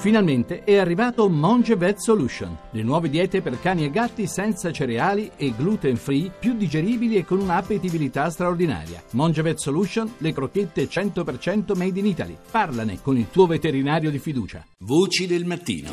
[0.00, 5.30] Finalmente è arrivato Monge Vet Solution, le nuove diete per cani e gatti senza cereali
[5.36, 9.02] e gluten free, più digeribili e con un'appetibilità straordinaria.
[9.10, 12.34] Monge Vet Solution, le crocchette 100% made in Italy.
[12.50, 14.64] Parlane con il tuo veterinario di fiducia.
[14.78, 15.90] Voci del mattino.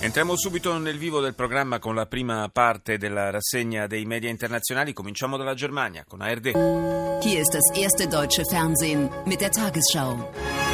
[0.00, 4.92] Entriamo subito nel vivo del programma con la prima parte della rassegna dei media internazionali.
[4.92, 6.50] Cominciamo dalla Germania con ARD.
[7.20, 10.65] Hier ist das erste deutsche Fernsehen mit der Tagesschau.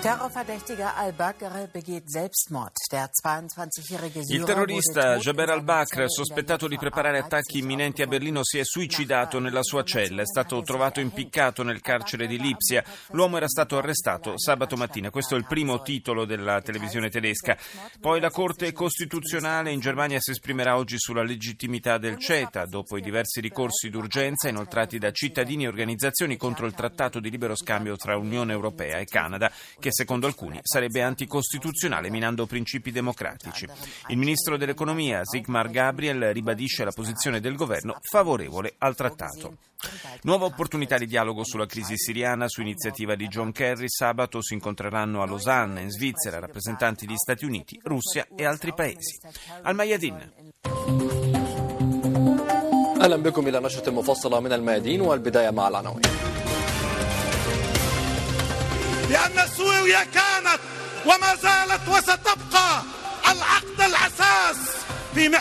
[0.00, 2.72] Terrorverdächtiger al-Bakr begeht Selbstmord.
[2.88, 8.64] Der 22-jährige Il terrorista Jaber al-Bakr, sospettato di preparare attacchi imminenti a Berlino, si è
[8.64, 10.22] suicidato nella sua cella.
[10.22, 12.84] È stato trovato impiccato nel carcere di Lipsia.
[13.10, 15.10] L'uomo era stato arrestato sabato mattina.
[15.10, 17.56] Questo è il primo titolo della televisione tedesca.
[18.00, 23.02] Poi la Corte Costituzionale in Germania si esprimerà oggi sulla legittimità del CETA, dopo i
[23.02, 28.16] diversi ricorsi d'urgenza inoltrati da cittadini e organizzazioni contro il trattato di libero scambio tra
[28.16, 33.67] Unione Europea e Canada, che che secondo alcuni sarebbe anticostituzionale minando principi democratici.
[34.07, 39.57] Il ministro dell'economia Sigmar Gabriel ribadisce la posizione del governo favorevole al trattato.
[40.23, 43.89] Nuova opportunità di dialogo sulla crisi siriana su iniziativa di John Kerry.
[43.89, 49.19] Sabato si incontreranno a Losanna, in Svizzera, rappresentanti di Stati Uniti, Russia e altri paesi.
[49.63, 50.31] Al Mayadin.
[53.03, 56.01] اهلا بكم الى نشره مفصله من الميادين والبدايه مع العناوين
[59.10, 60.60] لأن سوريا كانت
[61.06, 62.82] وما زالت وستبقى
[63.28, 64.56] العقد الأساس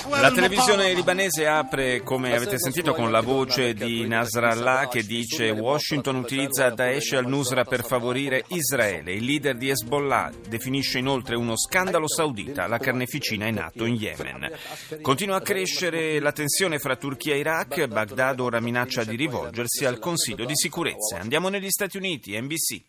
[0.09, 6.15] La televisione libanese apre, come avete sentito, con la voce di Nasrallah che dice Washington
[6.15, 9.13] utilizza Daesh al-Nusra per favorire Israele.
[9.13, 14.51] Il leader di Hezbollah definisce inoltre uno scandalo saudita la carneficina in atto in Yemen.
[14.99, 17.85] Continua a crescere la tensione fra Turchia e Iraq.
[17.85, 21.19] Baghdad ora minaccia di rivolgersi al Consiglio di sicurezza.
[21.19, 22.81] Andiamo negli Stati Uniti, NBC.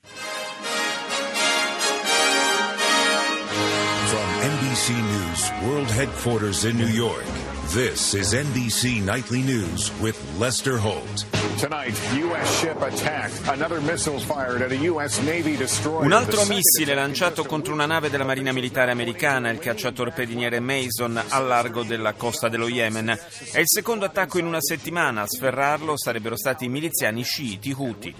[4.78, 7.57] NBC News World Headquarters in New York.
[7.74, 11.26] This is NBC Nightly News with Lester Holt.
[11.58, 12.60] Tonight, U.S.
[12.60, 13.46] ship attacked.
[13.46, 15.20] Another missile fired at a U.S.
[15.20, 16.06] Navy destroyer.
[16.06, 21.46] Un altro missile lanciato contro una nave della Marina Militare Americana, il cacciatorpediniere Mason, al
[21.46, 23.08] largo della costa dello Yemen.
[23.52, 25.22] È il secondo attacco in una settimana.
[25.22, 28.14] A sferrarlo sarebbero stati i miliziani sciiti Houthi.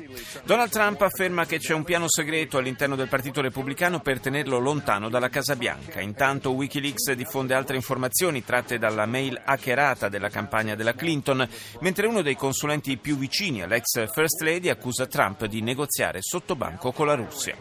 [0.45, 5.09] Donald Trump afferma che c'è un piano segreto all'interno del Partito Repubblicano per tenerlo lontano
[5.09, 6.03] dalla Casa Bianca.
[6.03, 11.49] Intanto Wikileaks diffonde altre informazioni tratte dalla mail hackerata della campagna della Clinton,
[11.81, 16.93] mentre uno dei consulenti più vicini all'ex First Lady accusa Trump di negoziare sotto banco
[16.93, 17.57] con la Russia.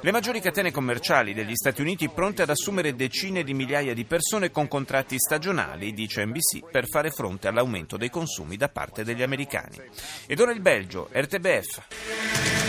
[0.00, 4.50] Le maggiori catene commerciali degli Stati Uniti pronte ad assumere decine di migliaia di persone
[4.50, 9.80] con contratti stagionali, dice NBC, per fare fronte all'aumento dei consumi da parte degli americani.
[10.26, 12.61] Ed ora il Belgio, RTBF.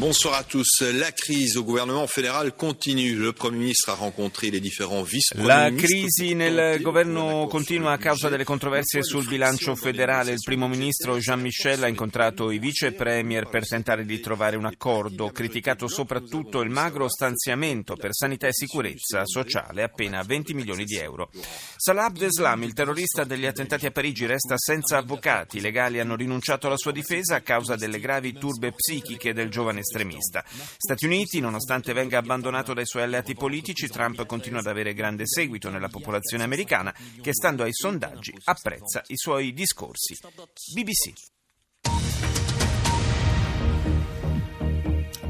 [0.00, 0.80] Bonsoir à tous.
[0.94, 3.16] La crise au gouvernement fédéral continue.
[3.16, 8.30] Le Premier ministre a rencontré les différents vice-premiers La crisi nel governo continua a causa
[8.30, 10.30] delle controversie sul bilancio federale.
[10.30, 14.64] Il primo ministro Jean Michel ha incontrato i vice premier per tentare di trovare un
[14.64, 15.28] accordo.
[15.28, 21.28] Criticato soprattutto il magro stanziamento per sanità e sicurezza sociale, appena 20 milioni di euro.
[21.76, 25.58] Salah Abdeslam, il terrorista degli attentati a Parigi, resta senza avvocati.
[25.58, 29.88] I legali hanno rinunciato alla sua difesa a causa delle gravi turbe psichiche del giovane
[29.90, 30.44] estremista.
[30.46, 35.68] Stati Uniti, nonostante venga abbandonato dai suoi alleati politici, Trump continua ad avere grande seguito
[35.68, 40.16] nella popolazione americana che, stando ai sondaggi, apprezza i suoi discorsi.
[40.74, 42.29] BBC.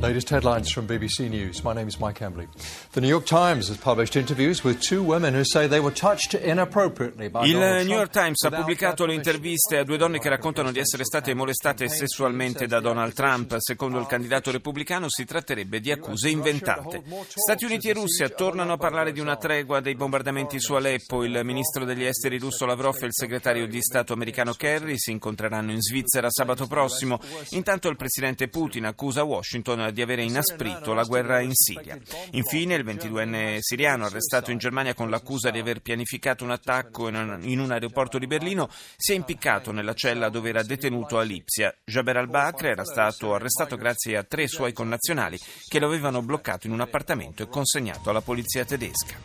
[0.01, 1.63] Latest headlines from BBC News.
[1.63, 2.49] My name is Mike Embley.
[2.93, 6.33] The New York Times has published interviews with two women who say they were touched
[6.33, 10.31] inappropriately by Il Donald New York Times ha pubblicato le interviste a due donne che
[10.31, 13.55] raccontano di essere state molestate sessualmente da Donald Trump.
[13.59, 17.03] Secondo il candidato repubblicano si tratterebbe di accuse inventate.
[17.35, 21.25] Stati Uniti e Russia tornano a parlare di una tregua dei bombardamenti su Aleppo.
[21.25, 25.73] Il ministro degli esteri russo Lavrov e il segretario di Stato americano Kerry si incontreranno
[25.73, 27.21] in Svizzera sabato prossimo.
[27.51, 31.98] Intanto il presidente Putin accusa Washington di avere inasprito la guerra in Siria.
[32.32, 37.60] Infine, il 22enne siriano arrestato in Germania con l'accusa di aver pianificato un attacco in
[37.60, 41.74] un aeroporto di Berlino si è impiccato nella cella dove era detenuto a Lipsia.
[41.84, 46.74] Jaber al-Bakr era stato arrestato grazie a tre suoi connazionali che lo avevano bloccato in
[46.74, 49.16] un appartamento e consegnato alla polizia tedesca.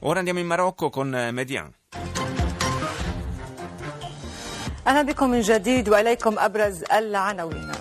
[0.00, 1.72] Ora andiamo in Marocco con Median.
[4.86, 7.72] أهلا بكم من جديد وإليكم أبرز العناوين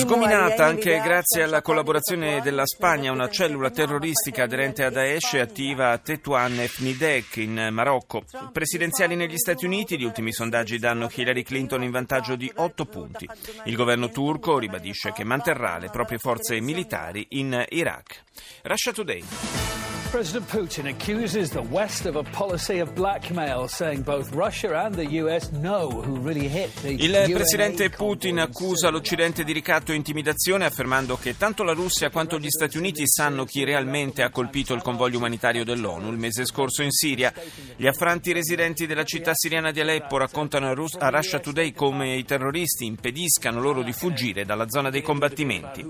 [0.00, 5.92] Sgominata anche grazie alla collaborazione della Spagna, una cellula terroristica aderente a Daesh è attiva
[5.92, 8.24] a Tetuan e Fnidek in Marocco.
[8.52, 13.28] Presidenziali negli Stati Uniti, gli ultimi sondaggi danno Hillary Clinton in vantaggio di 8 punti.
[13.66, 18.24] Il governo turco ribadisce che manterrà le proprie forze militari in Iraq.
[18.62, 19.79] Russia Today.
[20.10, 25.06] President Putin accuses the West of a policy of blackmail, saying both Russia and the
[25.22, 30.64] US know who really hit the Il presidente Putin accusa l'Occidente di ricatto e intimidazione,
[30.64, 34.82] affermando che tanto la Russia quanto gli Stati Uniti sanno chi realmente ha colpito il
[34.82, 37.32] convoglio umanitario dell'ONU il mese scorso in Siria.
[37.76, 42.16] Gli affranti residenti della città siriana di Aleppo raccontano a, Rus- a Russia Today come
[42.16, 45.86] i terroristi impediscano loro di fuggire dalla zona dei combattimenti.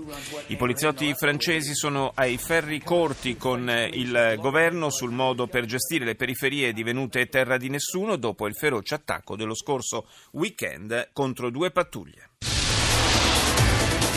[0.47, 6.03] I poliziotti francesi sono ai ferri corti con il il governo sul modo per gestire
[6.03, 11.71] le periferie divenute terra di nessuno dopo il feroce attacco dello scorso weekend contro due
[11.71, 12.29] pattuglie.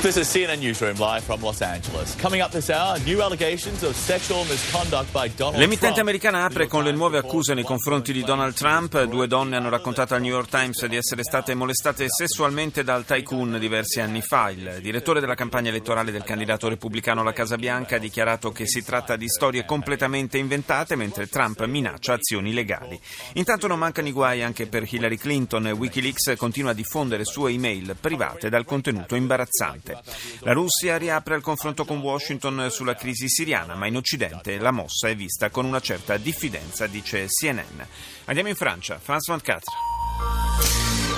[0.04, 2.14] This is CNN Newsroom live from Los Angeles.
[2.16, 6.84] Coming up this hour, new allegations of sexual misconduct by Donald L'emittente americana apre con
[6.84, 9.02] le nuove accuse nei confronti di Donald Trump.
[9.04, 13.58] Due donne hanno raccontato al New York Times di essere state molestate sessualmente dal tycoon
[13.58, 14.50] diversi anni fa.
[14.50, 18.84] Il direttore della campagna elettorale del candidato repubblicano alla Casa Bianca ha dichiarato che si
[18.84, 23.00] tratta di storie completamente inventate, mentre Trump minaccia azioni legali.
[23.36, 25.66] Intanto non mancano i guai anche per Hillary Clinton.
[25.66, 29.93] Wikileaks continua a diffondere sue email private dal contenuto imbarazzante.
[30.40, 35.08] La Russia riapre il confronto con Washington sulla crisi siriana, ma in Occidente la mossa
[35.08, 37.80] è vista con una certa diffidenza, dice CNN.
[38.26, 39.94] Andiamo in Francia, France 24.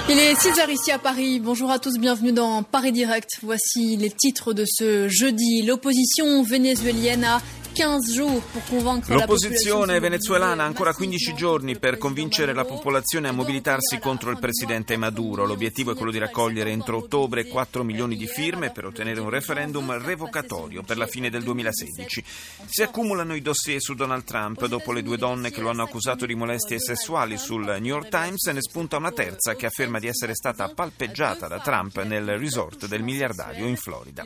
[0.08, 1.40] Il est 6 heures ici à Paris.
[1.40, 3.40] Bonjour à tous, bienvenue dans Paris Direct.
[3.42, 5.62] Voici les titres de ce jeudi.
[5.62, 7.42] L'opposition vénézuélienne a
[7.76, 13.28] 15 jours pour convaincre la L'opposizione venezuelana ha ancora 15 giorni per convincere la popolazione
[13.28, 15.44] a mobilitarsi contro il presidente Maduro.
[15.44, 19.92] L'obiettivo è quello di raccogliere entro ottobre 4 milioni di firme per ottenere un referendum
[20.02, 22.24] revocatorio per la fine del 2016.
[22.64, 24.64] Si accumulano i dossier su Donald Trump.
[24.68, 28.46] Dopo le due donne che lo hanno accusato di molestie sessuali sul New York Times,
[28.46, 33.02] ne spunta una terza che afferma di essere stata palpeggiata da Trump nel resort del
[33.02, 34.24] miliardario in Florida.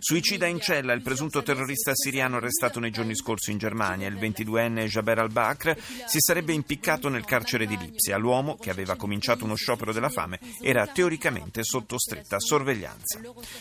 [0.00, 4.08] Suicida in cella il presunto terrorista siriano arrestato nei giorni scorsi in Germania.
[4.08, 5.76] Il 22enne Jaber al-Bakr
[6.06, 8.16] si sarebbe impiccato nel carcere di Lipsia.
[8.16, 13.20] L'uomo, che aveva cominciato uno sciopero della fame, era teoricamente sotto stretta sorveglianza.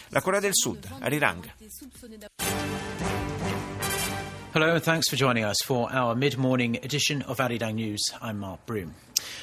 [0.10, 1.54] La Corea del Sud, Arirang.
[4.52, 8.12] Hello and thanks for joining us for our mid-morning edition of Arirang News.
[8.20, 8.96] I'm Mark Broom.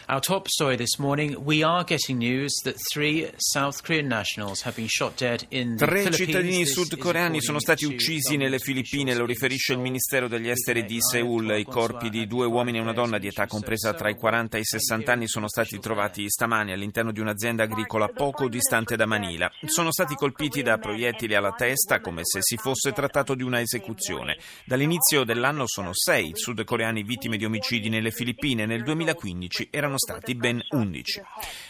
[0.08, 4.76] Our top story this morning, we are getting news that three South Korean nationals have
[4.76, 6.16] been shot dead in the Tre Philippines.
[6.16, 11.58] cittadini sudcoreani sono stati uccisi nelle Filippine, lo riferisce il Ministero degli Esteri di Seoul.
[11.58, 14.60] I corpi di due uomini e una donna di età compresa tra i 40 e
[14.60, 19.50] i 60 anni sono stati trovati stamani all'interno di un'azienda agricola poco distante da Manila.
[19.64, 24.38] Sono stati colpiti da proiettili alla testa come se si fosse trattato di una esecuzione.
[24.66, 30.62] Dall'inizio dell'anno sono sei sudcoreani vittime di omicidi nelle Filippine, nel 2015 erano stati ben
[30.68, 31.22] 11.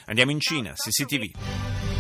[0.07, 1.96] Andiamo in Cina, CCTV.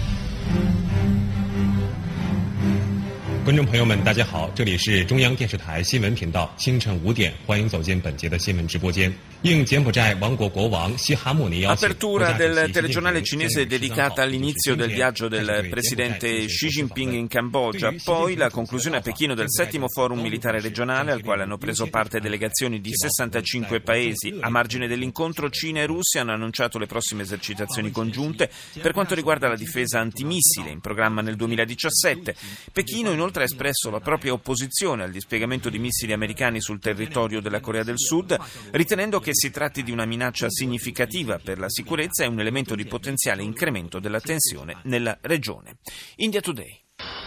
[3.45, 9.13] 观众朋友们，大家好，这里是中央电视台新闻频道，清晨五点，欢迎走进本节的新闻直播间。
[9.43, 18.35] 应柬埔寨王国国王西哈木尼邀请， Apertura del telegiornale cinese dedicata all'inizio del viaggio del presidente Xi Jinping in Cambogia, poi
[18.35, 22.81] la conclusione a Pechino del settimo forum militare regionale al quale hanno preso parte delegazioni
[22.81, 24.37] di 65 paesi.
[24.39, 29.47] A margine dell'incontro Cina e Russia hanno annunciato le prossime esercitazioni congiunte per quanto riguarda
[29.47, 32.35] la difesa antimissile in programma nel 2017.
[32.71, 37.60] Pechino inoltre ha espresso la propria opposizione al dispiegamento di missili americani sul territorio della
[37.60, 38.36] Corea del Sud,
[38.72, 42.84] ritenendo che si tratti di una minaccia significativa per la sicurezza e un elemento di
[42.86, 45.78] potenziale incremento della tensione nella regione.
[46.16, 47.25] India Today.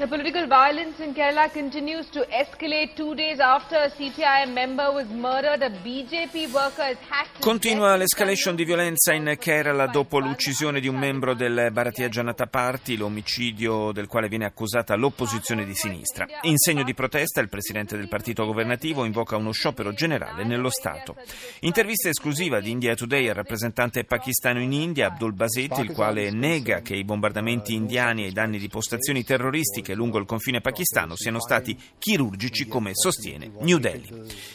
[0.00, 5.06] The political violence in Kerala continues to escalate two days after a CPIM member was
[5.08, 5.60] murdered.
[5.60, 7.40] A BJP worker is hacked.
[7.40, 12.96] Continua l'escalation di violenza in Kerala dopo l'uccisione di un membro del Bharatiya Janata Party,
[12.96, 16.26] l'omicidio del quale viene accusata l'opposizione di sinistra.
[16.44, 21.14] In segno di protesta il presidente del partito governativo invoca uno sciopero generale nello Stato.
[21.60, 26.80] Intervista esclusiva di India Today al rappresentante pakistano in India, Abdul Basit, il quale nega
[26.80, 31.40] che i bombardamenti indiani e i danni di postazioni terroristiche lungo il confine pakistano siano
[31.40, 34.08] stati chirurgici come sostiene New Delhi.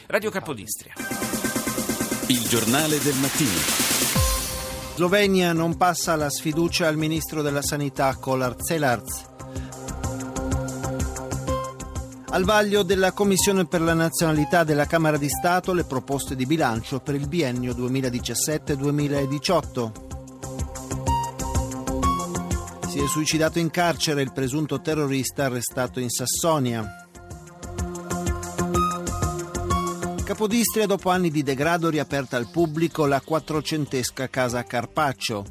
[0.08, 0.94] Radio Capodistria.
[2.28, 3.94] Il giornale del mattino.
[4.96, 9.34] Slovenia non passa la sfiducia al ministro della sanità Kolar Celarc.
[12.30, 17.00] Al vaglio della Commissione per la nazionalità della Camera di Stato le proposte di bilancio
[17.00, 20.05] per il biennio 2017-2018.
[22.96, 27.06] Si è suicidato in carcere il presunto terrorista arrestato in Sassonia.
[30.24, 35.44] Capodistria dopo anni di degrado riaperta al pubblico la quattrocentesca casa Carpaccio.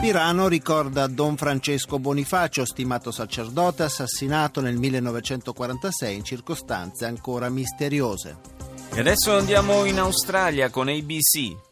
[0.00, 8.36] Pirano ricorda Don Francesco Bonifacio, stimato sacerdote, assassinato nel 1946 in circostanze ancora misteriose.
[8.92, 11.67] E adesso andiamo in Australia con ABC.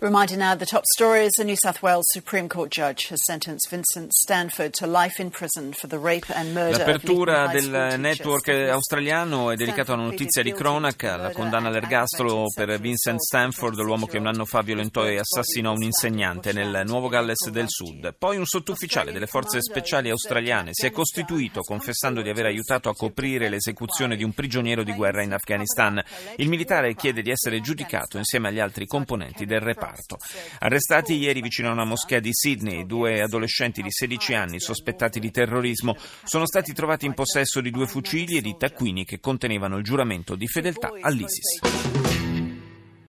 [0.00, 1.32] Reminder now the top stories.
[1.40, 5.72] A New South Wales Supreme Court judge has sentenced Vincent Stanford to life in prison
[5.72, 10.52] for the rape and murder L'apertura del network australiano è dedicata a una notizia di
[10.52, 15.72] cronaca, la condanna all'ergastolo per Vincent Stanford, l'uomo che un anno fa violentò e assassinò
[15.72, 18.14] un insegnante nel Nuovo Galles del Sud.
[18.16, 22.94] Poi un sottufficiale delle forze speciali australiane si è costituito confessando di aver aiutato a
[22.94, 26.00] coprire l'esecuzione di un prigioniero di guerra in Afghanistan.
[26.36, 30.18] Il militare chiede di essere giudicato insieme agli altri componenti del reparto reparto.
[30.58, 35.30] Arrestati ieri vicino a una moschea di Sydney, due adolescenti di 16 anni sospettati di
[35.30, 39.84] terrorismo sono stati trovati in possesso di due fucili e di taccuini che contenevano il
[39.84, 42.27] giuramento di fedeltà all'ISIS.